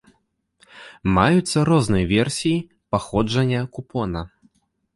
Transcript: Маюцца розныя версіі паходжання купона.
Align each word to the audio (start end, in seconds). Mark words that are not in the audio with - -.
Маюцца 1.17 1.57
розныя 1.69 2.05
версіі 2.15 2.55
паходжання 2.97 3.61
купона. 3.77 4.21